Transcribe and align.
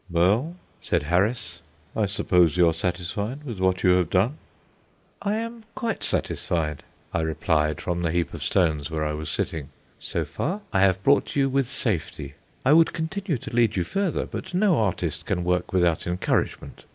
"Well," 0.09 0.55
said 0.81 1.03
Harris. 1.03 1.61
"I 1.95 2.07
suppose 2.07 2.57
you 2.57 2.67
are 2.67 2.73
satisfied 2.73 3.43
with 3.43 3.59
what 3.59 3.83
you 3.83 3.91
have 3.91 4.09
done?" 4.09 4.39
"I 5.21 5.35
am 5.37 5.63
quite 5.75 6.03
satisfied," 6.03 6.81
I 7.13 7.21
replied 7.21 7.79
from 7.79 8.01
the 8.01 8.09
heap 8.09 8.33
of 8.33 8.43
stones 8.43 8.89
where 8.89 9.05
I 9.05 9.13
was 9.13 9.29
sitting. 9.29 9.69
"So 9.99 10.25
far, 10.25 10.61
I 10.73 10.81
have 10.81 11.03
brought 11.03 11.35
you 11.35 11.49
with 11.49 11.67
safety. 11.67 12.33
I 12.65 12.73
would 12.73 12.93
continue 12.93 13.37
to 13.37 13.55
lead 13.55 13.75
you 13.75 13.83
further, 13.83 14.25
but 14.25 14.55
no 14.55 14.79
artist 14.79 15.27
can 15.27 15.43
work 15.43 15.71
without 15.71 16.07
encouragement. 16.07 16.83